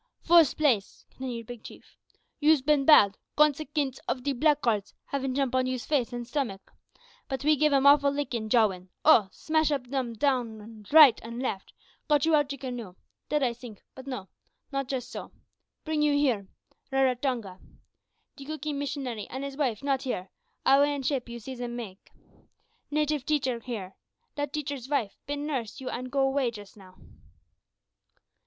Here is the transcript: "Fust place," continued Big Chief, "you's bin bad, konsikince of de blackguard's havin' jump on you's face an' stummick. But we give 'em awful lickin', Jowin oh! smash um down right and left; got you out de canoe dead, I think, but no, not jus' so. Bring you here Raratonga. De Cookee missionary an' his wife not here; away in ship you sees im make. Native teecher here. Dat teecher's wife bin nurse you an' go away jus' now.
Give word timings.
"Fust 0.23 0.57
place," 0.57 1.05
continued 1.11 1.45
Big 1.45 1.63
Chief, 1.63 1.95
"you's 2.39 2.63
bin 2.63 2.85
bad, 2.85 3.19
konsikince 3.37 3.99
of 4.07 4.23
de 4.23 4.33
blackguard's 4.33 4.95
havin' 5.05 5.35
jump 5.35 5.53
on 5.53 5.67
you's 5.67 5.85
face 5.85 6.11
an' 6.11 6.23
stummick. 6.25 6.71
But 7.29 7.43
we 7.43 7.55
give 7.55 7.71
'em 7.71 7.85
awful 7.85 8.09
lickin', 8.09 8.49
Jowin 8.49 8.89
oh! 9.05 9.29
smash 9.31 9.71
um 9.71 10.13
down 10.13 10.87
right 10.91 11.21
and 11.21 11.39
left; 11.39 11.73
got 12.07 12.25
you 12.25 12.33
out 12.33 12.49
de 12.49 12.57
canoe 12.57 12.95
dead, 13.29 13.43
I 13.43 13.53
think, 13.53 13.83
but 13.93 14.07
no, 14.07 14.27
not 14.71 14.87
jus' 14.87 15.07
so. 15.07 15.33
Bring 15.85 16.01
you 16.01 16.13
here 16.13 16.47
Raratonga. 16.91 17.59
De 18.37 18.43
Cookee 18.45 18.73
missionary 18.73 19.27
an' 19.27 19.43
his 19.43 19.55
wife 19.55 19.83
not 19.83 20.01
here; 20.01 20.31
away 20.65 20.95
in 20.95 21.03
ship 21.03 21.29
you 21.29 21.37
sees 21.37 21.59
im 21.59 21.75
make. 21.75 22.09
Native 22.89 23.23
teecher 23.23 23.59
here. 23.59 23.93
Dat 24.33 24.51
teecher's 24.51 24.89
wife 24.89 25.15
bin 25.27 25.45
nurse 25.45 25.79
you 25.79 25.89
an' 25.91 26.05
go 26.05 26.21
away 26.21 26.49
jus' 26.49 26.75
now. 26.75 26.97